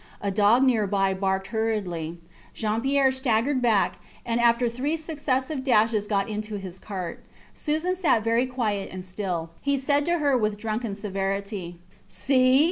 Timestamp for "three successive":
4.67-5.63